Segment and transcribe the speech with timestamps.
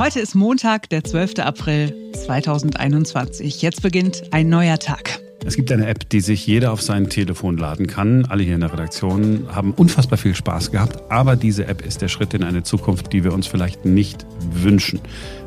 [0.00, 1.40] Heute ist Montag, der 12.
[1.40, 3.60] April 2021.
[3.60, 5.20] Jetzt beginnt ein neuer Tag.
[5.44, 8.24] Es gibt eine App, die sich jeder auf sein Telefon laden kann.
[8.24, 11.02] Alle hier in der Redaktion haben unfassbar viel Spaß gehabt.
[11.10, 15.00] Aber diese App ist der Schritt in eine Zukunft, die wir uns vielleicht nicht wünschen.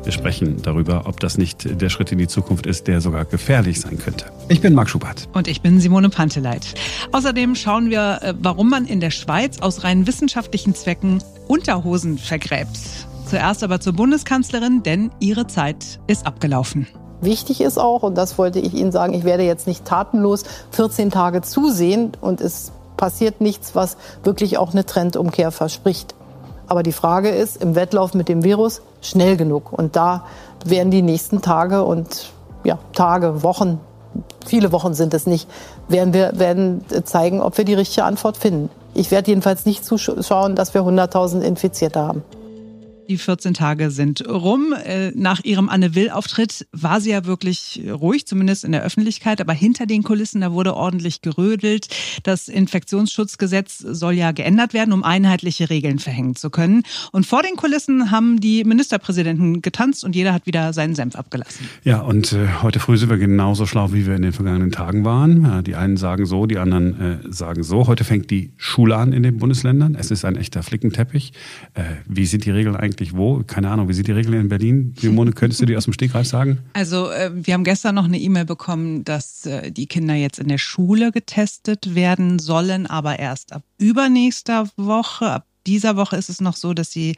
[0.04, 3.80] Wir sprechen darüber, ob das nicht der Schritt in die Zukunft ist, der sogar gefährlich
[3.80, 4.26] sein könnte.
[4.48, 5.28] Ich bin Marc Schubert.
[5.32, 6.74] Und ich bin Simone Panteleit.
[7.10, 12.78] Außerdem schauen wir, äh, warum man in der Schweiz aus rein wissenschaftlichen Zwecken Unterhosen vergräbt.
[13.26, 16.86] Zuerst aber zur Bundeskanzlerin, denn ihre Zeit ist abgelaufen.
[17.20, 21.10] Wichtig ist auch, und das wollte ich Ihnen sagen, ich werde jetzt nicht tatenlos 14
[21.10, 26.14] Tage zusehen und es passiert nichts, was wirklich auch eine Trendumkehr verspricht.
[26.66, 29.72] Aber die Frage ist, im Wettlauf mit dem Virus schnell genug.
[29.72, 30.24] Und da
[30.64, 32.32] werden die nächsten Tage und
[32.62, 33.80] ja, Tage, Wochen,
[34.46, 35.48] viele Wochen sind es nicht,
[35.88, 38.70] werden wir werden zeigen, ob wir die richtige Antwort finden.
[38.94, 42.22] Ich werde jedenfalls nicht zuschauen, dass wir 100.000 Infizierte haben.
[43.08, 44.72] Die 14 Tage sind rum.
[44.72, 49.40] Äh, nach ihrem Anne Will-Auftritt war sie ja wirklich ruhig, zumindest in der Öffentlichkeit.
[49.40, 51.88] Aber hinter den Kulissen, da wurde ordentlich gerödelt.
[52.22, 56.82] Das Infektionsschutzgesetz soll ja geändert werden, um einheitliche Regeln verhängen zu können.
[57.12, 61.68] Und vor den Kulissen haben die Ministerpräsidenten getanzt und jeder hat wieder seinen Senf abgelassen.
[61.82, 65.04] Ja, und äh, heute früh sind wir genauso schlau, wie wir in den vergangenen Tagen
[65.04, 65.62] waren.
[65.64, 67.86] Die einen sagen so, die anderen äh, sagen so.
[67.86, 69.94] Heute fängt die Schule an in den Bundesländern.
[69.94, 71.32] Es ist ein echter Flickenteppich.
[72.06, 72.93] Wie sind die Regeln eigentlich?
[72.94, 73.42] Eigentlich wo?
[73.46, 74.94] Keine Ahnung, wie sind die Regeln in Berlin?
[74.98, 76.58] Simone, könntest du die aus dem Stegreif sagen?
[76.72, 80.48] Also äh, wir haben gestern noch eine E-Mail bekommen, dass äh, die Kinder jetzt in
[80.48, 85.26] der Schule getestet werden sollen, aber erst ab übernächster Woche.
[85.26, 87.16] Ab dieser Woche ist es noch so, dass sie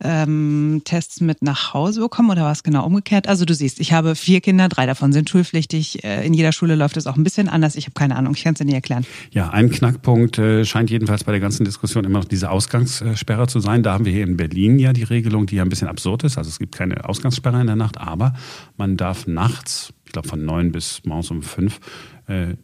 [0.00, 3.28] ähm, Tests mit nach Hause bekommen oder war es genau umgekehrt?
[3.28, 6.04] Also du siehst, ich habe vier Kinder, drei davon sind schulpflichtig.
[6.04, 7.76] Äh, in jeder Schule läuft es auch ein bisschen anders.
[7.76, 9.06] Ich habe keine Ahnung, ich kann es dir nicht erklären.
[9.30, 13.60] Ja, ein Knackpunkt äh, scheint jedenfalls bei der ganzen Diskussion immer noch diese Ausgangssperre zu
[13.60, 13.82] sein.
[13.82, 16.36] Da haben wir hier in Berlin ja die Regelung, die ja ein bisschen absurd ist.
[16.36, 18.34] Also es gibt keine Ausgangssperre in der Nacht, aber
[18.76, 21.80] man darf nachts, ich glaube von neun bis morgens um fünf,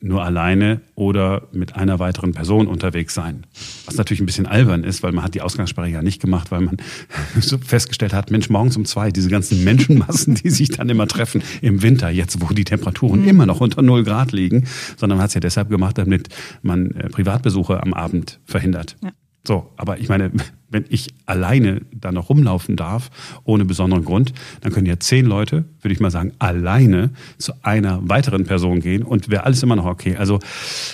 [0.01, 3.47] nur alleine oder mit einer weiteren Person unterwegs sein.
[3.87, 6.63] Was natürlich ein bisschen albern ist, weil man hat die Ausgangssperre ja nicht gemacht, weil
[6.63, 6.79] man
[7.41, 11.43] so festgestellt hat, Mensch, morgens um zwei, diese ganzen Menschenmassen, die sich dann immer treffen
[11.61, 13.29] im Winter, jetzt wo die Temperaturen mhm.
[13.29, 16.29] immer noch unter null Grad liegen, sondern man hat es ja deshalb gemacht, damit
[16.63, 18.97] man äh, Privatbesuche am Abend verhindert.
[19.03, 19.13] Ja.
[19.45, 20.31] So, aber ich meine,
[20.71, 23.11] wenn ich alleine da noch rumlaufen darf,
[23.45, 28.09] ohne besonderen Grund, dann können ja zehn Leute, würde ich mal sagen, alleine zu einer
[28.09, 30.17] weiteren Person gehen und wäre alles immer noch okay.
[30.17, 30.39] Also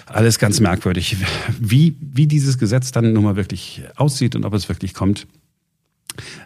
[0.06, 1.16] alles ganz merkwürdig.
[1.60, 5.26] Wie, wie dieses Gesetz dann nun mal wirklich aussieht und ob es wirklich kommt,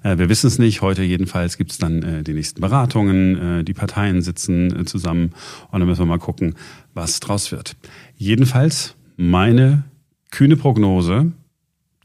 [0.02, 0.82] äh, wir wissen es nicht.
[0.82, 3.60] Heute jedenfalls gibt es dann äh, die nächsten Beratungen.
[3.60, 5.32] Äh, die Parteien sitzen zusammen
[5.70, 6.54] und dann müssen wir mal gucken,
[6.94, 7.76] was draus wird.
[8.16, 9.84] Jedenfalls meine
[10.30, 11.32] kühne Prognose,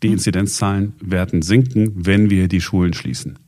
[0.04, 3.40] die Inzidenzzahlen werden sinken, wenn wir die Schulen schließen.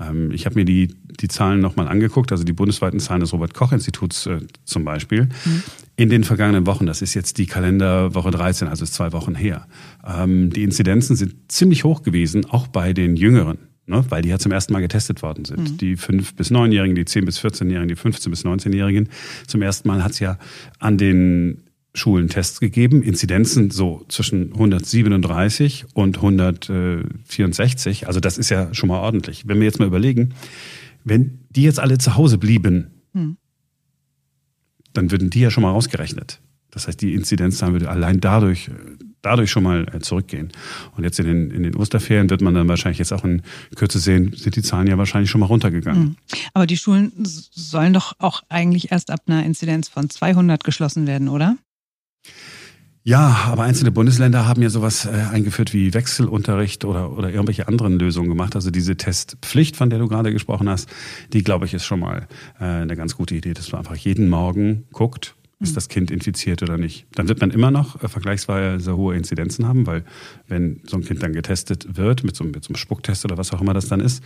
[0.00, 4.26] Ähm, ich habe mir die, die Zahlen nochmal angeguckt, also die bundesweiten Zahlen des Robert-Koch-Instituts
[4.26, 5.24] äh, zum Beispiel.
[5.44, 5.62] Mhm.
[5.96, 9.66] In den vergangenen Wochen, das ist jetzt die Kalenderwoche 13, also ist zwei Wochen her,
[10.06, 13.58] ähm, die Inzidenzen sind ziemlich hoch gewesen, auch bei den Jüngeren.
[13.86, 15.72] Ne, weil die ja zum ersten Mal getestet worden sind.
[15.72, 15.78] Mhm.
[15.78, 19.08] Die 5- bis 9-Jährigen, die 10- bis 14-Jährigen, die 15- bis 19-Jährigen.
[19.48, 20.38] Zum ersten Mal hat es ja
[20.78, 28.06] an den Schulen Tests gegeben, Inzidenzen so zwischen 137 und 164.
[28.06, 29.48] Also das ist ja schon mal ordentlich.
[29.48, 30.34] Wenn wir jetzt mal überlegen,
[31.04, 33.36] wenn die jetzt alle zu Hause blieben, hm.
[34.92, 36.40] dann würden die ja schon mal rausgerechnet.
[36.70, 38.70] Das heißt, die Inzidenzzahlen würde allein dadurch,
[39.22, 40.52] dadurch schon mal äh, zurückgehen.
[40.96, 43.42] Und jetzt in den, in den Osterferien wird man dann wahrscheinlich jetzt auch in
[43.74, 46.02] Kürze sehen, sind die Zahlen ja wahrscheinlich schon mal runtergegangen.
[46.02, 46.16] Hm.
[46.54, 51.28] Aber die Schulen sollen doch auch eigentlich erst ab einer Inzidenz von 200 geschlossen werden,
[51.28, 51.56] oder?
[53.02, 57.98] Ja, aber einzelne Bundesländer haben ja sowas äh, eingeführt wie Wechselunterricht oder, oder irgendwelche anderen
[57.98, 58.54] Lösungen gemacht.
[58.54, 60.88] Also diese Testpflicht, von der du gerade gesprochen hast,
[61.32, 62.28] die, glaube ich, ist schon mal
[62.60, 65.74] äh, eine ganz gute Idee, dass man einfach jeden Morgen guckt, ist hm.
[65.76, 67.06] das Kind infiziert oder nicht.
[67.14, 70.04] Dann wird man immer noch äh, vergleichsweise hohe Inzidenzen haben, weil
[70.46, 73.50] wenn so ein Kind dann getestet wird, mit so, mit so einem Spucktest oder was
[73.52, 74.22] auch immer das dann ist,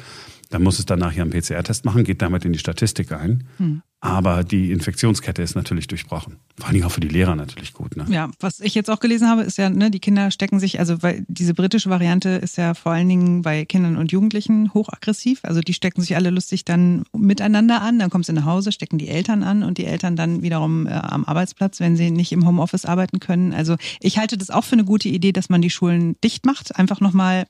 [0.50, 3.44] dann muss es danach ja einen PCR-Test machen, geht damit in die Statistik ein.
[3.58, 3.82] Hm.
[4.04, 6.36] Aber die Infektionskette ist natürlich durchbrochen.
[6.58, 7.96] Vor allen Dingen auch für die Lehrer natürlich gut.
[7.96, 8.04] Ne?
[8.10, 11.02] Ja, was ich jetzt auch gelesen habe, ist ja, ne, die Kinder stecken sich, also
[11.02, 15.40] weil diese britische Variante ist ja vor allen Dingen bei Kindern und Jugendlichen hochaggressiv.
[15.44, 18.98] Also die stecken sich alle lustig dann miteinander an, dann kommen sie nach Hause, stecken
[18.98, 22.46] die Eltern an und die Eltern dann wiederum äh, am Arbeitsplatz, wenn sie nicht im
[22.46, 23.54] Homeoffice arbeiten können.
[23.54, 26.76] Also ich halte das auch für eine gute Idee, dass man die Schulen dicht macht,
[26.76, 27.46] einfach nochmal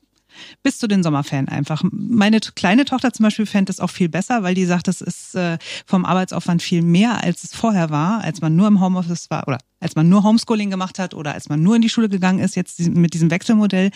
[0.63, 1.83] bis zu den Sommerferien einfach.
[1.91, 5.35] Meine kleine Tochter zum Beispiel fände es auch viel besser, weil die sagt, es ist
[5.35, 9.47] äh, vom Arbeitsaufwand viel mehr, als es vorher war, als man nur im Homeoffice war
[9.47, 12.39] oder als man nur Homeschooling gemacht hat oder als man nur in die Schule gegangen
[12.39, 12.55] ist.
[12.55, 13.91] Jetzt mit diesem Wechselmodell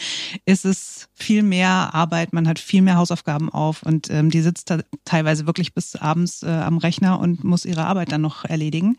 [0.45, 4.69] ist es viel mehr Arbeit, man hat viel mehr Hausaufgaben auf und ähm, die sitzt
[4.69, 8.97] da teilweise wirklich bis abends äh, am Rechner und muss ihre Arbeit dann noch erledigen.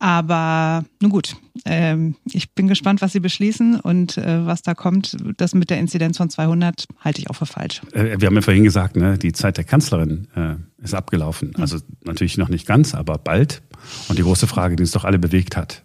[0.00, 5.16] Aber nun gut, ähm, ich bin gespannt, was sie beschließen und äh, was da kommt.
[5.36, 7.80] Das mit der Inzidenz von 200 halte ich auch für falsch.
[7.92, 11.52] Äh, wir haben ja vorhin gesagt, ne, die Zeit der Kanzlerin äh, ist abgelaufen.
[11.54, 11.62] Hm.
[11.62, 13.62] Also natürlich noch nicht ganz, aber bald.
[14.08, 15.84] Und die große Frage, die uns doch alle bewegt hat,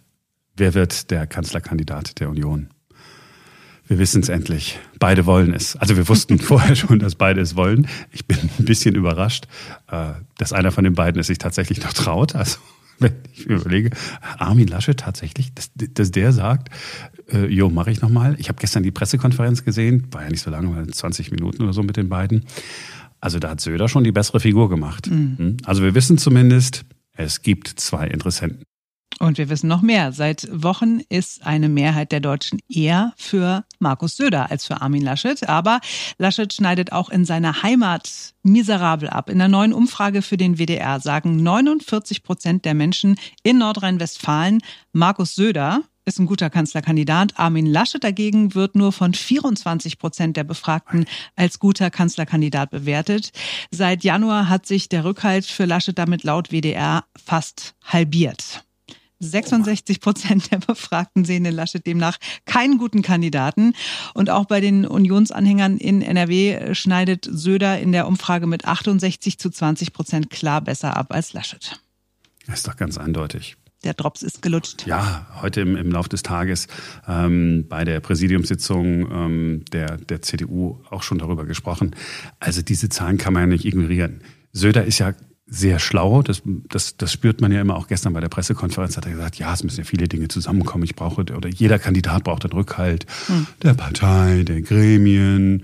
[0.56, 2.68] wer wird der Kanzlerkandidat der Union?
[3.86, 4.78] Wir wissen es endlich.
[4.98, 5.76] Beide wollen es.
[5.76, 7.86] Also wir wussten vorher schon, dass beide es wollen.
[8.10, 9.46] Ich bin ein bisschen überrascht,
[9.90, 12.34] äh, dass einer von den beiden es sich tatsächlich noch traut.
[12.34, 12.58] Also
[12.98, 13.90] wenn ich mir überlege,
[14.38, 16.70] Armin Lasche tatsächlich, dass, dass der sagt,
[17.30, 18.36] äh, jo, mache ich nochmal.
[18.38, 21.72] Ich habe gestern die Pressekonferenz gesehen, war ja nicht so lange, war 20 Minuten oder
[21.72, 22.46] so mit den beiden.
[23.20, 25.10] Also da hat Söder schon die bessere Figur gemacht.
[25.10, 25.38] Mhm.
[25.38, 25.56] Hm?
[25.64, 26.84] Also wir wissen zumindest,
[27.16, 28.64] es gibt zwei Interessenten.
[29.24, 30.12] Und wir wissen noch mehr.
[30.12, 35.48] Seit Wochen ist eine Mehrheit der Deutschen eher für Markus Söder als für Armin Laschet.
[35.48, 35.80] Aber
[36.18, 39.30] Laschet schneidet auch in seiner Heimat miserabel ab.
[39.30, 44.60] In der neuen Umfrage für den WDR sagen 49 Prozent der Menschen in Nordrhein-Westfalen,
[44.92, 47.38] Markus Söder ist ein guter Kanzlerkandidat.
[47.38, 53.32] Armin Laschet dagegen wird nur von 24 Prozent der Befragten als guter Kanzlerkandidat bewertet.
[53.70, 58.64] Seit Januar hat sich der Rückhalt für Laschet damit laut WDR fast halbiert.
[59.20, 63.74] 66 Prozent der Befragten sehen in Laschet demnach keinen guten Kandidaten.
[64.14, 69.50] Und auch bei den Unionsanhängern in NRW schneidet Söder in der Umfrage mit 68 zu
[69.50, 71.80] 20 Prozent klar besser ab als Laschet.
[72.46, 73.56] Das ist doch ganz eindeutig.
[73.84, 74.86] Der Drops ist gelutscht.
[74.86, 76.68] Ja, heute im, im Laufe des Tages
[77.06, 81.94] ähm, bei der Präsidiumssitzung ähm, der, der CDU auch schon darüber gesprochen.
[82.40, 84.22] Also diese Zahlen kann man ja nicht ignorieren.
[84.52, 85.12] Söder ist ja
[85.54, 86.22] sehr schlau.
[86.22, 88.96] Das, das, das spürt man ja immer auch gestern bei der Pressekonferenz.
[88.96, 90.84] Hat er gesagt, ja, es müssen ja viele Dinge zusammenkommen.
[90.84, 93.46] Ich brauche, oder jeder Kandidat braucht den Rückhalt hm.
[93.62, 95.62] der Partei, der Gremien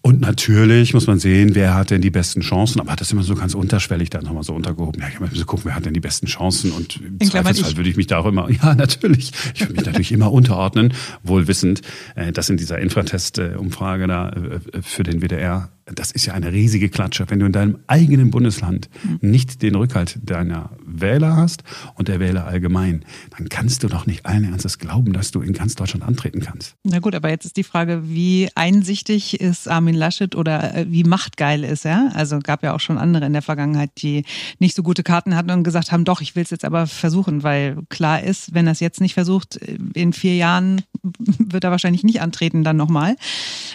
[0.00, 2.80] und natürlich muss man sehen, wer hat denn die besten Chancen.
[2.80, 5.02] Aber hat das immer so ganz unterschwellig dann nochmal so untergehoben.
[5.02, 6.70] Ja, ich muss gucken, wer hat denn die besten Chancen.
[6.70, 9.32] Und im In Zweifelsfall würde ich mich da auch immer, ja, natürlich.
[9.54, 11.82] Ich würde mich natürlich immer unterordnen, wohl wissend,
[12.14, 16.88] äh, dass in dieser Infratest-Umfrage da äh, für den WDR das ist ja eine riesige
[16.88, 17.26] Klatsche.
[17.28, 18.88] Wenn du in deinem eigenen Bundesland
[19.20, 21.62] nicht den Rückhalt deiner Wähler hast
[21.94, 23.04] und der Wähler allgemein,
[23.36, 26.74] dann kannst du doch nicht allen Ernstes glauben, dass du in ganz Deutschland antreten kannst.
[26.84, 31.04] Na gut, aber jetzt ist die Frage, wie einsichtig ist Armin Laschet oder äh, wie
[31.04, 32.12] machtgeil ist er?
[32.14, 34.24] Also gab ja auch schon andere in der Vergangenheit, die
[34.58, 37.42] nicht so gute Karten hatten und gesagt haben, doch, ich will es jetzt aber versuchen,
[37.42, 39.56] weil klar ist, wenn er es jetzt nicht versucht,
[39.94, 43.16] in vier Jahren wird er wahrscheinlich nicht antreten dann nochmal.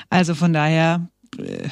[0.09, 1.07] Also von daher
[1.37, 1.69] äh,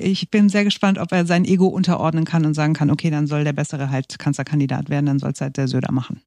[0.00, 3.26] ich bin sehr gespannt, ob er sein Ego unterordnen kann und sagen kann, okay, dann
[3.26, 6.20] soll der Bessere halt Kanzlerkandidat werden, dann soll es halt der Söder machen.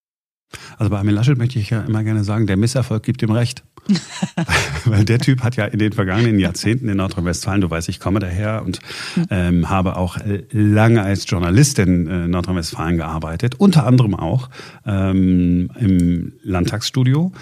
[0.78, 3.64] Also bei Armin Laschet möchte ich ja immer gerne sagen, der Misserfolg gibt ihm recht.
[4.86, 8.20] Weil der Typ hat ja in den vergangenen Jahrzehnten in Nordrhein-Westfalen, du weißt, ich komme
[8.20, 8.80] daher und
[9.30, 10.18] ähm, habe auch
[10.52, 14.50] lange als Journalist in äh, Nordrhein-Westfalen gearbeitet, unter anderem auch
[14.86, 17.34] ähm, im Landtagsstudio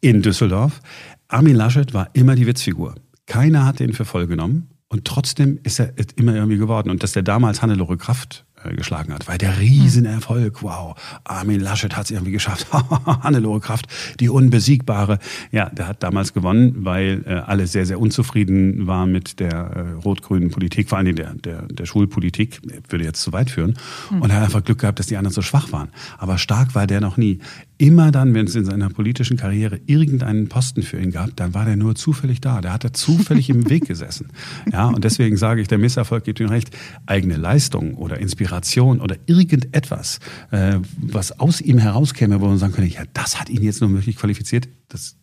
[0.00, 0.80] in Düsseldorf.
[1.26, 2.94] Armin Laschet war immer die Witzfigur.
[3.26, 4.68] Keiner hat den für voll genommen.
[4.88, 6.90] Und trotzdem ist er immer irgendwie geworden.
[6.90, 8.46] Und dass der damals Hannelore Kraft
[8.76, 9.28] geschlagen hat.
[9.28, 10.94] Weil der Riesenerfolg, wow,
[11.24, 12.66] Armin Laschet hat es irgendwie geschafft.
[13.20, 13.86] Hannelore Kraft,
[14.20, 15.18] die Unbesiegbare.
[15.52, 19.80] Ja, der hat damals gewonnen, weil äh, alle sehr, sehr unzufrieden waren mit der äh,
[20.04, 23.76] rot-grünen Politik, vor allem der, der, der Schulpolitik, würde jetzt zu weit führen.
[24.10, 24.22] Mhm.
[24.22, 25.88] Und er hat einfach Glück gehabt, dass die anderen so schwach waren.
[26.18, 27.38] Aber stark war der noch nie.
[27.80, 31.64] Immer dann, wenn es in seiner politischen Karriere irgendeinen Posten für ihn gab, dann war
[31.64, 32.60] der nur zufällig da.
[32.60, 34.28] Der hat er zufällig im Weg gesessen.
[34.72, 36.76] Ja, und deswegen sage ich, der Misserfolg gibt ihm recht.
[37.06, 42.72] Eigene Leistung oder Inspiration Inspiration oder irgendetwas, äh, was aus ihm herauskäme, wo man sagen
[42.72, 45.16] könnte, ja, das hat ihn jetzt nur wirklich qualifiziert, das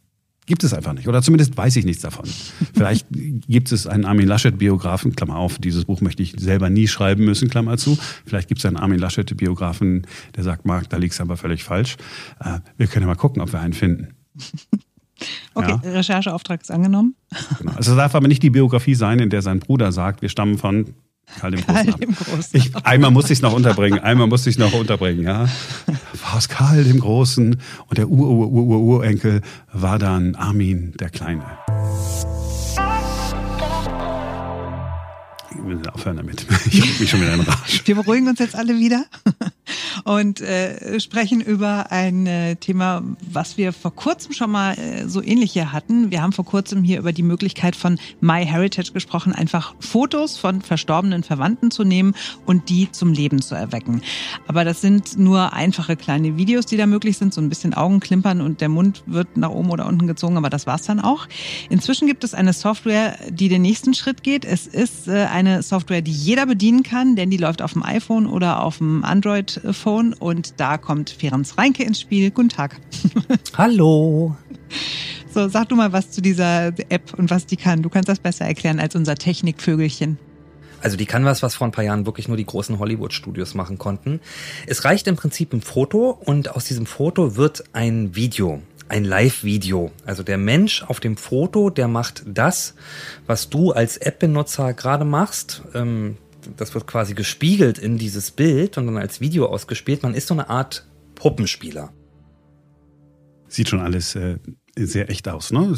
[0.45, 1.07] gibt es einfach nicht.
[1.07, 2.29] Oder zumindest weiß ich nichts davon.
[2.75, 7.25] Vielleicht gibt es einen Armin Laschet-Biografen, Klammer auf, dieses Buch möchte ich selber nie schreiben
[7.25, 7.97] müssen, Klammer zu.
[8.25, 10.05] Vielleicht gibt es einen Armin Laschet-Biografen,
[10.35, 11.97] der sagt, Marc, da liegst du aber völlig falsch.
[12.39, 14.09] Äh, wir können ja mal gucken, ob wir einen finden.
[15.53, 15.91] Okay, ja.
[15.91, 17.15] Rechercheauftrag ist angenommen.
[17.59, 17.71] Genau.
[17.71, 20.57] Also es darf aber nicht die Biografie sein, in der sein Bruder sagt, wir stammen
[20.57, 20.93] von
[21.39, 21.73] Karl dem Großen.
[21.73, 22.59] Karl dem Großen.
[22.59, 25.47] Ich, einmal musste ich es noch unterbringen, einmal musste ich es noch unterbringen, ja.
[26.21, 29.41] War es Karl dem Großen und der Ur-Ur-Ur-Urenkel
[29.73, 31.45] war dann Armin der Kleine.
[35.51, 36.45] Ich will aufhören damit.
[36.71, 37.81] Ich habe mich schon wieder in Rage.
[37.85, 39.05] Wir beruhigen uns jetzt alle wieder.
[40.05, 45.21] Und äh, sprechen über ein äh, Thema, was wir vor kurzem schon mal äh, so
[45.21, 46.11] ähnlich hier hatten.
[46.11, 51.23] Wir haben vor kurzem hier über die Möglichkeit von MyHeritage gesprochen, einfach Fotos von verstorbenen
[51.23, 52.13] Verwandten zu nehmen
[52.45, 54.03] und die zum Leben zu erwecken.
[54.47, 58.41] Aber das sind nur einfache kleine Videos, die da möglich sind, so ein bisschen Augenklimpern
[58.41, 61.27] und der Mund wird nach oben oder unten gezogen, aber das war's dann auch.
[61.71, 64.45] Inzwischen gibt es eine Software, die den nächsten Schritt geht.
[64.45, 68.27] Es ist äh, eine Software, die jeder bedienen kann, denn die läuft auf dem iPhone
[68.27, 72.31] oder auf dem Android-Phone und da kommt Ferenc Reinke ins Spiel.
[72.31, 72.77] Guten Tag.
[73.57, 74.35] Hallo.
[75.33, 77.81] So, sag du mal was zu dieser App und was die kann.
[77.81, 80.17] Du kannst das besser erklären als unser Technikvögelchen.
[80.81, 83.77] Also die kann was, was vor ein paar Jahren wirklich nur die großen Hollywood-Studios machen
[83.77, 84.19] konnten.
[84.67, 89.91] Es reicht im Prinzip ein Foto und aus diesem Foto wird ein Video ein Live-Video.
[90.05, 92.75] Also der Mensch auf dem Foto, der macht das,
[93.25, 95.63] was du als App-Benutzer gerade machst.
[95.73, 96.17] Ähm,
[96.57, 100.03] das wird quasi gespiegelt in dieses Bild und dann als Video ausgespielt.
[100.03, 101.93] Man ist so eine Art Puppenspieler.
[103.47, 104.37] Sieht schon alles äh,
[104.77, 105.75] sehr echt aus, ne?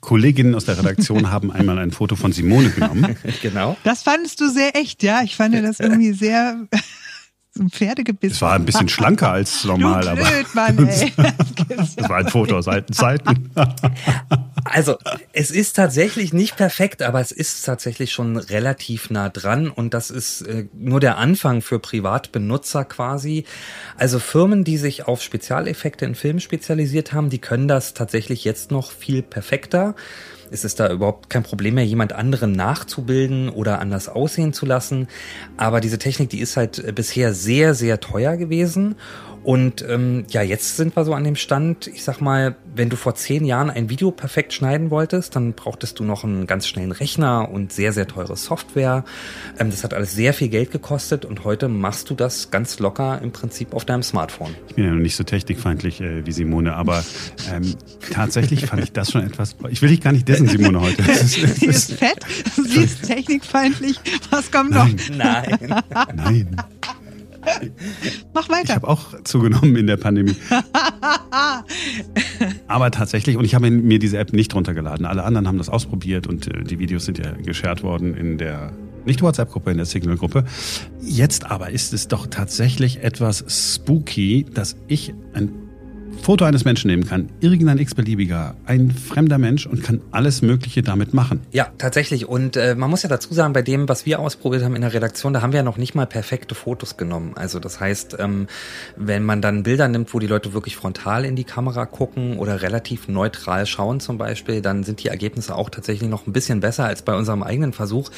[0.00, 3.16] Kolleginnen aus der Redaktion haben einmal ein Foto von Simone genommen.
[3.42, 3.76] genau.
[3.84, 5.22] Das fandest du sehr echt, ja?
[5.22, 6.66] Ich fand das irgendwie sehr
[7.52, 8.34] so ein Pferdegebiss.
[8.34, 10.22] Es war ein bisschen schlanker als normal, du aber.
[10.22, 11.12] blöd, Mann, ey.
[11.76, 13.50] Das war ein Foto aus alten Zeiten.
[14.76, 14.98] Also,
[15.32, 20.10] es ist tatsächlich nicht perfekt, aber es ist tatsächlich schon relativ nah dran und das
[20.10, 23.44] ist äh, nur der Anfang für Privatbenutzer quasi.
[23.96, 28.70] Also Firmen, die sich auf Spezialeffekte in Filmen spezialisiert haben, die können das tatsächlich jetzt
[28.70, 29.94] noch viel perfekter
[30.50, 35.08] ist es da überhaupt kein Problem mehr, jemand anderen nachzubilden oder anders aussehen zu lassen.
[35.56, 38.94] Aber diese Technik, die ist halt bisher sehr, sehr teuer gewesen.
[39.46, 42.96] Und ähm, ja, jetzt sind wir so an dem Stand, ich sag mal, wenn du
[42.96, 46.90] vor zehn Jahren ein Video perfekt schneiden wolltest, dann brauchtest du noch einen ganz schnellen
[46.90, 49.04] Rechner und sehr, sehr teure Software.
[49.56, 53.20] Ähm, das hat alles sehr viel Geld gekostet und heute machst du das ganz locker
[53.22, 54.52] im Prinzip auf deinem Smartphone.
[54.66, 57.04] Ich bin ja noch nicht so technikfeindlich äh, wie Simone, aber
[57.48, 57.76] ähm,
[58.10, 59.54] tatsächlich fand ich das schon etwas.
[59.70, 61.04] Ich will dich gar nicht dessen, Simone, heute.
[61.24, 62.18] Sie ist fett,
[62.56, 64.00] sie ist technikfeindlich.
[64.30, 64.88] Was kommt noch?
[65.16, 65.82] Nein.
[66.16, 66.56] Nein.
[68.34, 68.74] Mach Ich weiter.
[68.74, 70.36] habe auch zugenommen in der Pandemie.
[72.66, 75.06] Aber tatsächlich, und ich habe mir diese App nicht runtergeladen.
[75.06, 78.72] Alle anderen haben das ausprobiert und äh, die Videos sind ja geshared worden in der,
[79.04, 80.44] nicht WhatsApp-Gruppe, in der Signal-Gruppe.
[81.00, 85.50] Jetzt aber ist es doch tatsächlich etwas spooky, dass ich ein
[86.26, 91.14] Foto eines Menschen nehmen kann, irgendein x-beliebiger, ein fremder Mensch und kann alles Mögliche damit
[91.14, 91.42] machen.
[91.52, 92.26] Ja, tatsächlich.
[92.26, 94.92] Und äh, man muss ja dazu sagen, bei dem, was wir ausprobiert haben in der
[94.92, 97.34] Redaktion, da haben wir ja noch nicht mal perfekte Fotos genommen.
[97.36, 98.48] Also das heißt, ähm,
[98.96, 102.60] wenn man dann Bilder nimmt, wo die Leute wirklich frontal in die Kamera gucken oder
[102.60, 106.86] relativ neutral schauen zum Beispiel, dann sind die Ergebnisse auch tatsächlich noch ein bisschen besser
[106.86, 108.10] als bei unserem eigenen Versuch.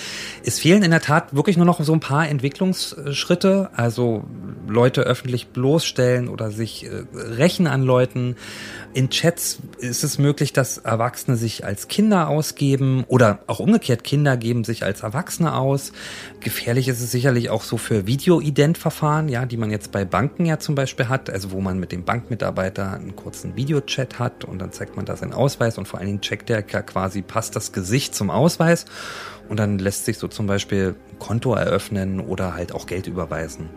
[0.46, 4.24] Es fehlen in der Tat wirklich nur noch so ein paar Entwicklungsschritte, also
[4.66, 8.36] Leute öffentlich bloßstellen oder sich äh, rächen an Leuten.
[8.94, 14.36] In Chats ist es möglich, dass Erwachsene sich als Kinder ausgeben oder auch umgekehrt Kinder
[14.36, 15.92] geben sich als Erwachsene aus.
[16.40, 20.60] Gefährlich ist es sicherlich auch so für Video-Ident-Verfahren, ja, die man jetzt bei Banken ja
[20.60, 24.70] zum Beispiel hat, also wo man mit dem Bankmitarbeiter einen kurzen Videochat hat und dann
[24.70, 27.72] zeigt man da seinen Ausweis und vor allen Dingen checkt der ja quasi, passt das
[27.72, 28.86] Gesicht zum Ausweis
[29.48, 33.68] und dann lässt sich so zum Beispiel ein Konto eröffnen oder halt auch Geld überweisen.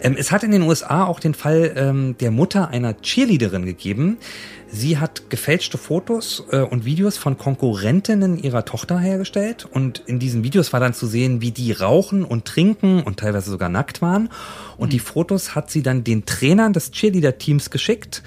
[0.00, 4.18] Ähm, es hat in den USA auch den Fall ähm, der Mutter einer Cheerleaderin gegeben.
[4.72, 10.44] Sie hat gefälschte Fotos äh, und Videos von Konkurrentinnen ihrer Tochter hergestellt und in diesen
[10.44, 14.28] Videos war dann zu sehen, wie die rauchen und trinken und teilweise sogar nackt waren.
[14.76, 18.22] Und die Fotos hat sie dann den Trainern des Cheerleader-Teams geschickt.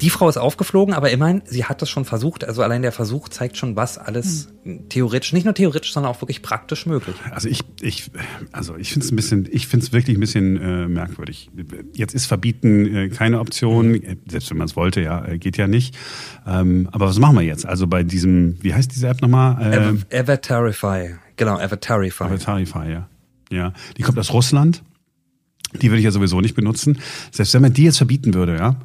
[0.00, 2.44] Die Frau ist aufgeflogen, aber immerhin, sie hat das schon versucht.
[2.44, 4.48] Also allein der Versuch zeigt schon, was alles
[4.88, 7.16] theoretisch, nicht nur theoretisch, sondern auch wirklich praktisch möglich.
[7.30, 8.10] Also ich, ich,
[8.52, 11.50] also ich finde es ein bisschen, ich finde es wirklich ein bisschen äh, merkwürdig.
[11.94, 15.56] Jetzt ist Verbieten äh, keine Option, äh, selbst wenn man es wollte, ja, äh, geht
[15.56, 15.96] ja nicht.
[16.46, 17.64] Ähm, aber was machen wir jetzt?
[17.64, 19.56] Also bei diesem, wie heißt diese App nochmal?
[19.62, 21.14] Ähm, Ever, Avatarify.
[21.36, 22.24] Genau, Avatarify.
[22.24, 23.08] Avatarify, ja.
[23.50, 24.82] Ja, die kommt aus Russland.
[25.80, 26.98] Die würde ich ja sowieso nicht benutzen.
[27.30, 28.76] Selbst wenn man die jetzt verbieten würde, ja,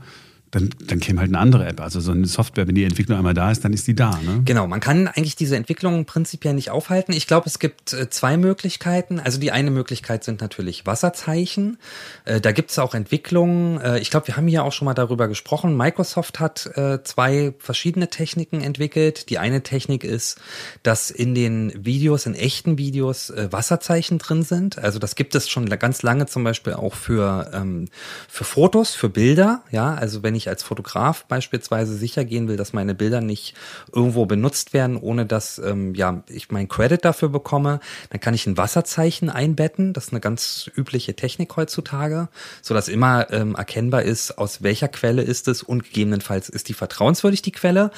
[0.52, 1.80] dann, dann käme halt eine andere App.
[1.80, 4.20] Also so eine Software, wenn die Entwicklung einmal da ist, dann ist die da.
[4.22, 4.42] Ne?
[4.44, 7.14] Genau, man kann eigentlich diese Entwicklung prinzipiell nicht aufhalten.
[7.14, 9.22] Ich glaube, es gibt äh, zwei Möglichkeiten.
[9.22, 11.78] Also die eine Möglichkeit sind natürlich Wasserzeichen.
[12.26, 13.80] Äh, da gibt es auch Entwicklungen.
[13.80, 15.78] Äh, ich glaube, wir haben hier auch schon mal darüber gesprochen.
[15.78, 16.70] Microsoft hat
[17.04, 19.30] zwei verschiedene Techniken entwickelt.
[19.30, 20.40] Die eine Technik ist,
[20.84, 24.78] dass in den Videos, in echten Videos, Wasserzeichen drin sind.
[24.78, 27.88] Also das gibt es schon ganz lange zum Beispiel auch für, ähm,
[28.28, 29.64] für Fotos, für Bilder.
[29.72, 33.56] Ja, also wenn ich ich als Fotograf beispielsweise sicher gehen will, dass meine Bilder nicht
[33.94, 37.80] irgendwo benutzt werden, ohne dass ähm, ja ich mein Credit dafür bekomme,
[38.10, 39.94] dann kann ich ein Wasserzeichen einbetten.
[39.94, 42.30] Das ist eine ganz übliche Technik heutzutage,
[42.62, 46.74] so dass immer ähm, erkennbar ist, aus welcher Quelle ist es und gegebenenfalls ist die
[46.74, 47.92] vertrauenswürdig die Quelle.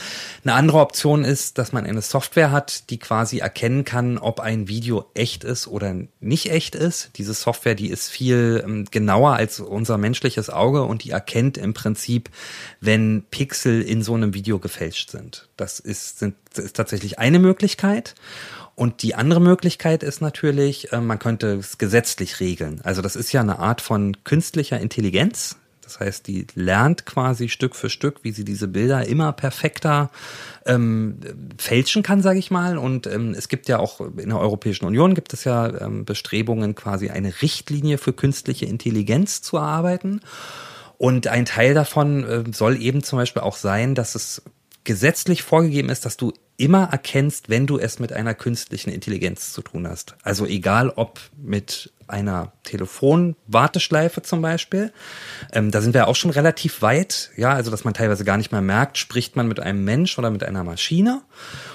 [0.44, 4.68] Eine andere Option ist, dass man eine Software hat, die quasi erkennen kann, ob ein
[4.68, 7.12] Video echt ist oder nicht echt ist.
[7.16, 11.74] Diese Software, die ist viel ähm, genauer als unser menschliches Auge und die erkennt im
[11.74, 12.30] Prinzip,
[12.80, 15.48] wenn Pixel in so einem Video gefälscht sind.
[15.58, 18.16] Das ist, sind, das ist tatsächlich eine Möglichkeit.
[18.76, 22.82] Und die andere Möglichkeit ist natürlich, äh, man könnte es gesetzlich regeln.
[22.84, 25.58] Also das ist ja eine Art von künstlicher Intelligenz.
[25.84, 30.10] Das heißt, die lernt quasi Stück für Stück, wie sie diese Bilder immer perfekter
[30.66, 31.20] ähm,
[31.58, 32.78] fälschen kann, sage ich mal.
[32.78, 36.74] Und ähm, es gibt ja auch in der Europäischen Union gibt es ja ähm, Bestrebungen,
[36.74, 40.22] quasi eine Richtlinie für künstliche Intelligenz zu erarbeiten.
[41.04, 44.42] Und ein Teil davon äh, soll eben zum Beispiel auch sein, dass es
[44.86, 49.62] gesetzlich vorgegeben ist, dass du immer erkennst, wenn du es mit einer künstlichen Intelligenz zu
[49.62, 50.16] tun hast.
[50.24, 54.94] Also egal ob mit einer Telefonwarteschleife zum Beispiel.
[55.52, 58.54] Ähm, da sind wir auch schon relativ weit, ja, also dass man teilweise gar nicht
[58.54, 61.22] mehr merkt, spricht man mit einem Mensch oder mit einer Maschine.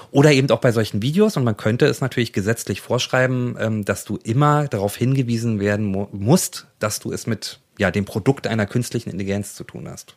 [0.09, 1.37] Oder eben auch bei solchen Videos.
[1.37, 6.07] Und man könnte es natürlich gesetzlich vorschreiben, ähm, dass du immer darauf hingewiesen werden mu
[6.11, 10.15] musst, dass du es mit ja, dem Produkt einer künstlichen Intelligenz zu tun hast.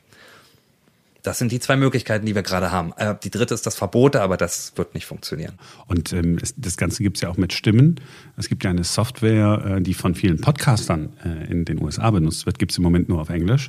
[1.23, 2.93] Das sind die zwei Möglichkeiten, die wir gerade haben.
[2.97, 5.55] Äh, die dritte ist das Verbot, aber das wird nicht funktionieren.
[5.87, 8.01] Und ähm, das Ganze gibt es ja auch mit Stimmen.
[8.37, 12.45] Es gibt ja eine Software, äh, die von vielen Podcastern äh, in den USA benutzt
[12.45, 13.69] wird, gibt es im Moment nur auf Englisch.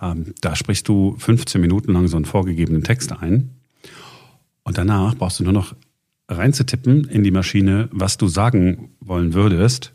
[0.00, 3.50] Ähm, da sprichst du 15 Minuten lang so einen vorgegebenen Text ein.
[4.62, 5.74] Und danach brauchst du nur noch
[6.28, 9.92] reinzutippen in die Maschine, was du sagen wollen würdest.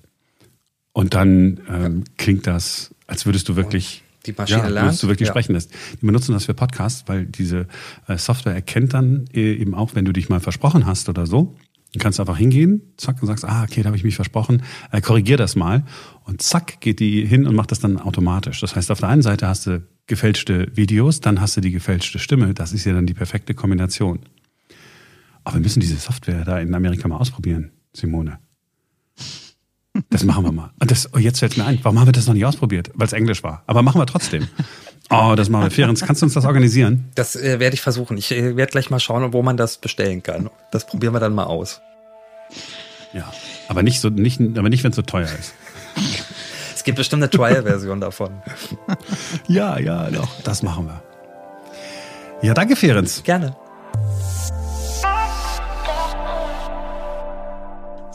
[0.92, 5.02] Und dann ähm, klingt das, als würdest du wirklich die Maschine ja, lernt.
[5.02, 5.34] du wirklich ja.
[5.34, 5.74] sprechen lässt.
[6.02, 7.68] Die benutzen das für Podcasts, weil diese
[8.08, 11.56] äh, Software erkennt dann äh, eben auch, wenn du dich mal versprochen hast oder so.
[11.94, 14.62] Du kannst einfach hingehen, zack, und sagst, ah, okay, da habe ich mich versprochen,
[14.92, 15.84] äh, korrigier das mal.
[16.26, 18.60] Und zack, geht die hin und macht das dann automatisch.
[18.60, 22.20] Das heißt, auf der einen Seite hast du gefälschte Videos, dann hast du die gefälschte
[22.20, 22.54] Stimme.
[22.54, 24.20] Das ist ja dann die perfekte Kombination.
[25.44, 28.40] Aber wir müssen diese Software da in Amerika mal ausprobieren, Simone.
[30.10, 30.72] Das machen wir mal.
[30.80, 32.92] Und das, oh, jetzt fällt mir ein, warum haben wir das noch nicht ausprobiert?
[32.94, 33.64] Weil es Englisch war.
[33.68, 34.48] Aber machen wir trotzdem.
[35.10, 35.72] Oh, das machen wir.
[35.72, 37.06] Ferenc, kannst du uns das organisieren?
[37.16, 38.18] Das äh, werde ich versuchen.
[38.18, 40.50] Ich äh, werde gleich mal schauen, wo man das bestellen kann.
[40.72, 41.82] Das probieren wir dann mal aus.
[43.14, 43.32] Ja,
[43.68, 45.54] aber nicht so, nicht, aber nicht, wenn es so teuer ist.
[46.76, 48.42] es gibt bestimmt eine Trial-Version davon.
[49.48, 50.42] ja, ja, doch.
[50.44, 51.02] Das machen wir.
[52.42, 53.24] Ja, danke, Ferenc.
[53.24, 53.56] Gerne.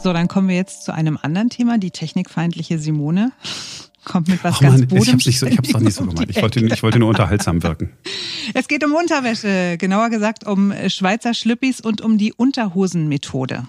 [0.03, 1.77] So, dann kommen wir jetzt zu einem anderen Thema.
[1.77, 3.31] Die technikfeindliche Simone
[4.03, 6.29] kommt mit was ganz Mann, Ich hab's, nicht so, ich hab's doch nicht so gemeint.
[6.29, 7.93] Ich wollte, ich wollte nur unterhaltsam wirken.
[8.53, 13.65] Es geht um Unterwäsche, genauer gesagt um Schweizer Schlüppis und um die Unterhosenmethode.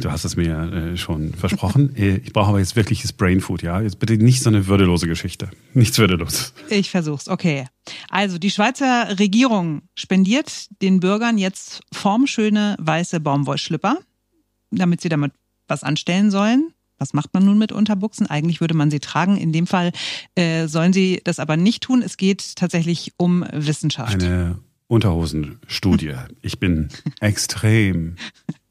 [0.00, 1.94] Du hast es mir äh, schon versprochen.
[1.96, 3.80] Äh, ich brauche aber jetzt wirkliches Brainfood, ja?
[3.80, 5.50] Jetzt bitte nicht so eine würdelose Geschichte.
[5.74, 6.54] Nichts würdelos.
[6.68, 7.66] Ich versuch's, okay.
[8.08, 13.98] Also, die Schweizer Regierung spendiert den Bürgern jetzt formschöne weiße Baumwollschlüpper
[14.78, 15.32] damit sie damit
[15.68, 16.72] was anstellen sollen.
[16.98, 18.28] Was macht man nun mit Unterbuchsen?
[18.28, 19.36] Eigentlich würde man sie tragen.
[19.36, 19.92] In dem Fall
[20.36, 22.02] äh, sollen sie das aber nicht tun.
[22.02, 24.22] Es geht tatsächlich um Wissenschaft.
[24.22, 26.14] Eine Unterhosenstudie.
[26.42, 28.16] Ich bin extrem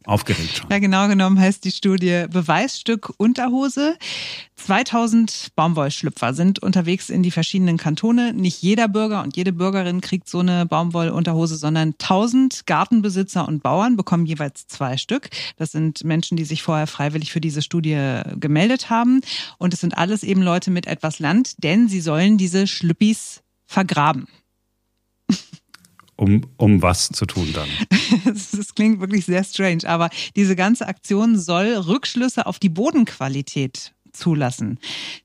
[0.06, 0.70] Aufgeregt schon.
[0.72, 3.98] Ja, genau genommen heißt die Studie Beweisstück Unterhose.
[4.56, 8.34] 2000 Baumwollschlüpfer sind unterwegs in die verschiedenen Kantone.
[8.34, 13.96] Nicht jeder Bürger und jede Bürgerin kriegt so eine Baumwollunterhose, sondern 1000 Gartenbesitzer und Bauern
[13.96, 15.30] bekommen jeweils zwei Stück.
[15.58, 19.22] Das sind Menschen, die sich vorher freiwillig für diese Studie gemeldet haben.
[19.60, 24.28] Und es sind alles eben Leute mit etwas Land, denn sie sollen diese Schlüppis vergraben
[26.22, 27.68] um, um was zu tun dann?
[28.26, 34.78] das klingt wirklich sehr strange, aber diese ganze Aktion soll Rückschlüsse auf die Bodenqualität zulassen.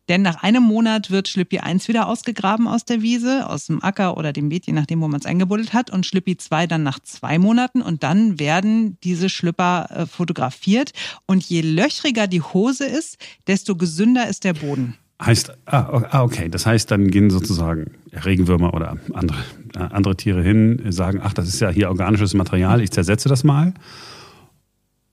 [0.09, 4.17] Denn nach einem Monat wird Schlüppi 1 wieder ausgegraben aus der Wiese, aus dem Acker
[4.17, 7.01] oder dem Beet, je nachdem, wo man es eingebuddelt hat, und Schlüppi 2 dann nach
[7.01, 10.93] zwei Monaten und dann werden diese Schlüpper äh, fotografiert
[11.27, 14.97] und je löchriger die Hose ist, desto gesünder ist der Boden.
[15.23, 19.39] Heißt, ah, ah, okay, das heißt, dann gehen sozusagen Regenwürmer oder andere,
[19.75, 23.43] äh, andere Tiere hin, sagen, ach, das ist ja hier organisches Material, ich zersetze das
[23.43, 23.73] mal.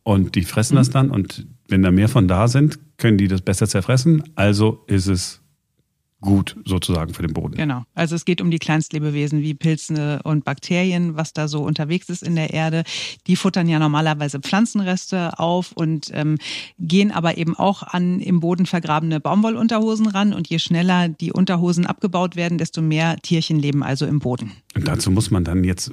[0.03, 0.79] Und die fressen mhm.
[0.79, 4.23] das dann und wenn da mehr von da sind, können die das besser zerfressen.
[4.35, 5.42] Also ist es
[6.23, 7.55] gut sozusagen für den Boden.
[7.55, 7.83] Genau.
[7.93, 12.23] Also es geht um die Kleinstlebewesen wie Pilze und Bakterien, was da so unterwegs ist
[12.23, 12.83] in der Erde.
[13.27, 16.37] Die futtern ja normalerweise Pflanzenreste auf und ähm,
[16.79, 20.33] gehen aber eben auch an im Boden vergrabene Baumwollunterhosen ran.
[20.33, 24.51] Und je schneller die Unterhosen abgebaut werden, desto mehr Tierchen leben also im Boden.
[24.75, 25.91] Und dazu muss man dann jetzt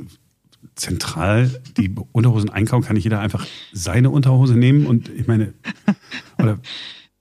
[0.77, 2.87] zentral die Unterhosen einkaufen.
[2.87, 5.53] Kann nicht jeder einfach seine Unterhose nehmen und ich meine,
[6.38, 6.59] oder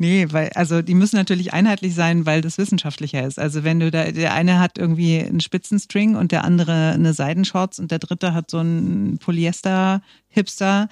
[0.02, 3.38] Nee, weil, also die müssen natürlich einheitlich sein, weil das wissenschaftlicher ist.
[3.38, 7.80] Also wenn du da, der eine hat irgendwie einen Spitzenstring und der andere eine Seidenshorts
[7.80, 10.88] und der dritte hat so einen Polyester-Hipster,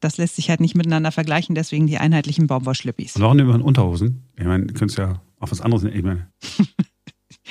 [0.00, 3.16] das lässt sich halt nicht miteinander vergleichen, deswegen die einheitlichen Baumwollschlippis.
[3.16, 4.24] Und auch über Unterhosen.
[4.36, 5.96] Ich meine, du könntest ja auch was anderes nehmen.
[5.96, 6.26] Ich meine.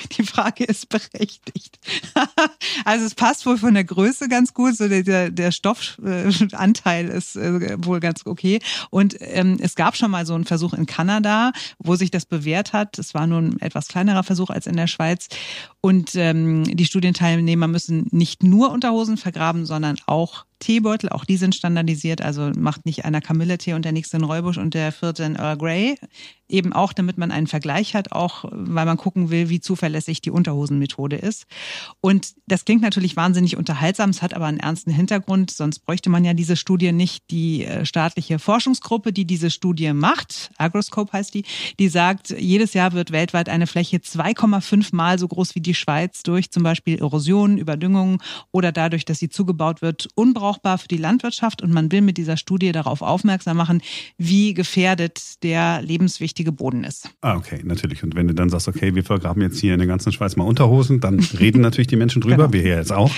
[0.18, 1.78] Die Frage ist berechtigt.
[2.84, 7.76] also es passt wohl von der Größe ganz gut, so der, der Stoffanteil ist äh,
[7.84, 8.60] wohl ganz okay.
[8.90, 12.72] Und ähm, es gab schon mal so einen Versuch in Kanada, wo sich das bewährt
[12.72, 12.98] hat.
[12.98, 15.28] Es war nur ein etwas kleinerer Versuch als in der Schweiz.
[15.80, 21.54] Und ähm, die Studienteilnehmer müssen nicht nur Unterhosen vergraben, sondern auch Teebeutel, auch die sind
[21.54, 25.36] standardisiert, also macht nicht einer Kamilletee und der nächste ein Räubusch und der vierte ein
[25.36, 25.96] Earl Grey.
[26.48, 30.32] Eben auch, damit man einen Vergleich hat, auch weil man gucken will, wie zuverlässig die
[30.32, 31.46] Unterhosenmethode ist.
[32.00, 36.24] Und das klingt natürlich wahnsinnig unterhaltsam, es hat aber einen ernsten Hintergrund, sonst bräuchte man
[36.24, 37.30] ja diese Studie nicht.
[37.30, 41.44] Die äh, staatliche Forschungsgruppe, die diese Studie macht, Agroscope heißt die,
[41.78, 46.22] die sagt, jedes Jahr wird weltweit eine Fläche 2,5 Mal so groß wie die Schweiz
[46.22, 50.96] durch zum Beispiel Erosion, Überdüngung oder dadurch, dass sie zugebaut wird, unbrauchbar unbrauchbar für die
[50.96, 53.82] Landwirtschaft und man will mit dieser Studie darauf aufmerksam machen,
[54.18, 57.10] wie gefährdet der lebenswichtige Boden ist.
[57.20, 58.02] Ah, okay, natürlich.
[58.02, 60.44] Und wenn du dann sagst, okay, wir vergraben jetzt hier in der ganzen Schweiz mal
[60.44, 62.52] Unterhosen, dann reden natürlich die Menschen drüber, genau.
[62.52, 63.10] wir hier jetzt auch.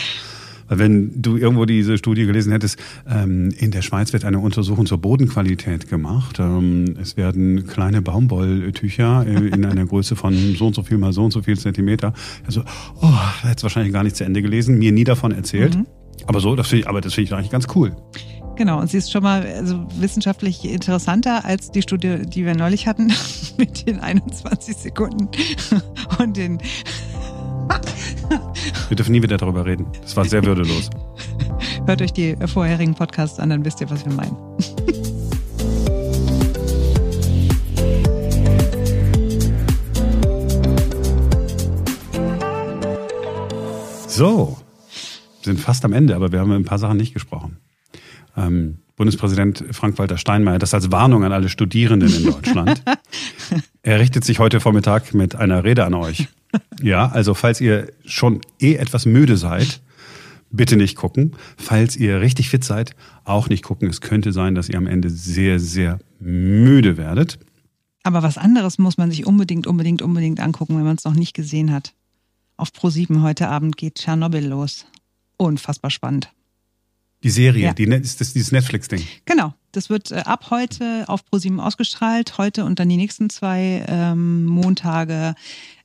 [0.72, 4.86] Weil wenn du irgendwo diese Studie gelesen hättest, ähm, in der Schweiz wird eine Untersuchung
[4.86, 6.38] zur Bodenqualität gemacht.
[6.38, 11.12] Ähm, es werden kleine Baumwolltücher äh, in einer Größe von so und so viel mal
[11.12, 12.14] so und so viel Zentimeter.
[12.46, 12.62] Also,
[13.02, 15.76] oh, hätte wahrscheinlich gar nicht zu Ende gelesen, mir nie davon erzählt.
[15.76, 15.86] Mhm.
[16.26, 17.94] Aber so, das finde ich, aber das finde ich eigentlich ganz cool.
[18.56, 22.86] Genau, und sie ist schon mal also wissenschaftlich interessanter als die Studie, die wir neulich
[22.86, 23.12] hatten,
[23.58, 25.28] mit den 21 Sekunden
[26.18, 26.62] und den.
[28.88, 29.86] wir dürfen nie wieder darüber reden.
[30.00, 30.90] Das war sehr würdelos.
[31.86, 34.36] Hört euch die vorherigen Podcasts an, dann wisst ihr, was wir meinen.
[44.06, 44.58] So,
[45.40, 47.56] sind fast am Ende, aber wir haben ein paar Sachen nicht gesprochen.
[48.36, 52.82] Ähm, Bundespräsident Frank-Walter Steinmeier, das als Warnung an alle Studierenden in Deutschland.
[53.82, 56.28] er richtet sich heute Vormittag mit einer Rede an euch.
[56.82, 59.80] Ja, also falls ihr schon eh etwas müde seid,
[60.50, 61.32] bitte nicht gucken.
[61.56, 63.88] Falls ihr richtig fit seid, auch nicht gucken.
[63.88, 67.38] Es könnte sein, dass ihr am Ende sehr, sehr müde werdet.
[68.02, 71.34] Aber was anderes muss man sich unbedingt, unbedingt, unbedingt angucken, wenn man es noch nicht
[71.34, 71.94] gesehen hat.
[72.56, 74.86] Auf Pro7 heute Abend geht Tschernobyl los
[75.42, 76.30] unfassbar spannend.
[77.22, 77.72] Die Serie, ja.
[77.72, 79.06] die, das dieses Netflix-Ding?
[79.24, 79.54] Genau.
[79.70, 82.36] Das wird äh, ab heute auf ProSieben ausgestrahlt.
[82.36, 85.34] Heute und dann die nächsten zwei ähm, Montage.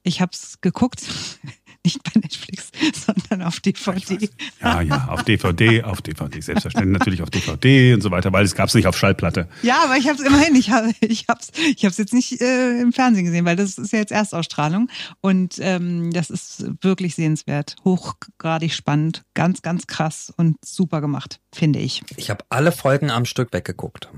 [0.04, 1.04] Ich habe es geguckt.
[1.88, 2.70] Nicht bei Netflix,
[3.06, 4.30] sondern auf DVD.
[4.62, 8.56] Ja, ja, auf DVD, auf DVD, selbstverständlich natürlich auf DVD und so weiter, weil es
[8.56, 9.48] gab es nicht auf Schallplatte.
[9.62, 12.82] Ja, aber ich habe es immerhin, ich habe ich hab's, ich hab's jetzt nicht äh,
[12.82, 14.90] im Fernsehen gesehen, weil das ist ja jetzt Erstausstrahlung
[15.22, 21.80] und ähm, das ist wirklich sehenswert, hochgradig spannend, ganz, ganz krass und super gemacht, finde
[21.80, 22.02] ich.
[22.18, 24.10] Ich habe alle Folgen am Stück weggeguckt.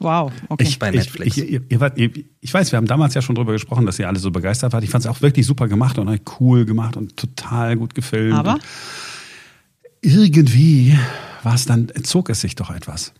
[0.00, 0.64] Wow, okay.
[0.64, 1.36] Ich, bei Netflix.
[1.36, 4.18] Ich, ich, ihr, ich, weiß, wir haben damals ja schon drüber gesprochen, dass ihr alle
[4.18, 4.82] so begeistert wart.
[4.82, 8.34] Ich fand es auch wirklich super gemacht und cool gemacht und total gut gefilmt.
[8.34, 8.58] Aber
[10.02, 10.98] irgendwie
[11.42, 13.14] war es dann, zog es sich doch etwas.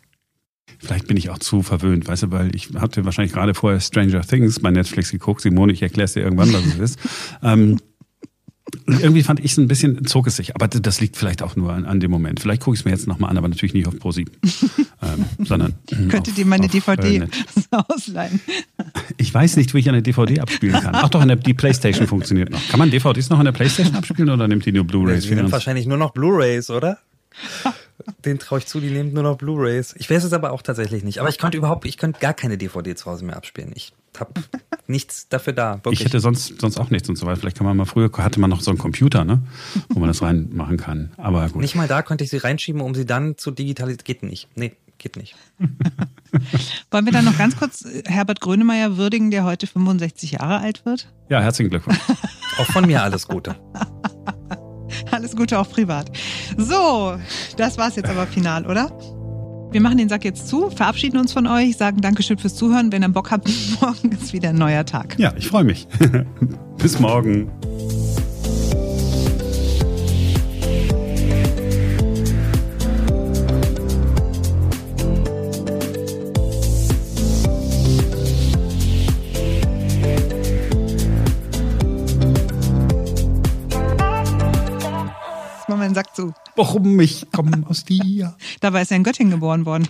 [0.78, 4.20] Vielleicht bin ich auch zu verwöhnt, weißt du, weil ich hatte wahrscheinlich gerade vorher Stranger
[4.22, 5.40] Things bei Netflix geguckt.
[5.40, 6.98] Simone, ich erkläre es dir irgendwann, was es ist.
[7.42, 7.78] ähm,
[8.86, 10.54] irgendwie fand ich es ein bisschen, zog es sich.
[10.54, 12.40] Aber das liegt vielleicht auch nur an, an dem Moment.
[12.40, 14.26] Vielleicht gucke ich es mir jetzt nochmal an, aber natürlich nicht auf Pro7.
[15.02, 15.74] ähm, sondern.
[16.08, 17.28] Könntet ihr meine DVD äh,
[17.70, 18.40] ausleihen?
[19.16, 20.94] Ich weiß nicht, wie ich eine DVD abspielen kann.
[20.94, 22.68] Ach doch, eine, die Playstation funktioniert noch.
[22.68, 25.24] Kann man DVDs noch an der Playstation abspielen oder nimmt die nur Blu-Rays?
[25.24, 26.98] Die nimmt wahrscheinlich nur noch Blu-Rays, oder?
[28.24, 29.94] Den traue ich zu, die nimmt nur noch Blu-Rays.
[29.98, 31.20] Ich weiß es aber auch tatsächlich nicht.
[31.20, 33.72] Aber ich könnte überhaupt, ich könnte gar keine DVD zu Hause mehr abspielen.
[33.74, 34.32] Ich habe
[34.86, 35.76] nichts dafür da.
[35.76, 36.00] Wirklich.
[36.00, 37.40] Ich hätte sonst, sonst auch nichts und so weiter.
[37.40, 39.42] Vielleicht kann man mal früher, hatte man noch so einen Computer, ne?
[39.88, 41.12] Wo man das reinmachen kann.
[41.16, 41.62] Aber gut.
[41.62, 44.04] Nicht mal da könnte ich sie reinschieben, um sie dann zu digitalisieren.
[44.04, 44.48] Geht nicht.
[44.54, 45.36] Nee, geht nicht.
[46.90, 51.12] Wollen wir dann noch ganz kurz Herbert Grönemeyer würdigen, der heute 65 Jahre alt wird?
[51.28, 51.98] Ja, herzlichen Glückwunsch.
[52.58, 53.56] auch von mir alles Gute.
[55.10, 56.10] Alles Gute auch privat.
[56.56, 57.16] So,
[57.56, 58.90] das war's jetzt aber final, oder?
[59.70, 62.92] Wir machen den Sack jetzt zu, verabschieden uns von euch, sagen Dankeschön fürs Zuhören.
[62.92, 63.48] Wenn ihr Bock habt,
[63.80, 65.18] morgen ist wieder ein neuer Tag.
[65.18, 65.88] Ja, ich freue mich.
[66.78, 67.50] Bis morgen.
[85.94, 86.34] Den Sack zu.
[86.56, 88.36] Warum ich komme aus dir?
[88.60, 89.88] Dabei ist er in Göttingen geboren worden.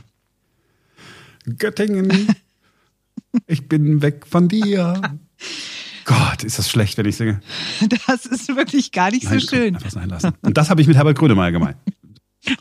[1.59, 2.35] Göttingen.
[3.47, 5.01] Ich bin weg von dir.
[6.05, 7.41] Gott, ist das schlecht, wenn ich singe.
[8.07, 9.75] Das ist wirklich gar nicht Nein, so schön.
[9.75, 10.33] Einfach sein lassen.
[10.43, 11.79] Und das habe ich mit Herbert Grönemeyer gemeint.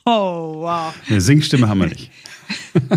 [0.06, 0.96] Oh, wow.
[1.10, 2.10] Eine Singstimme haben wir nicht.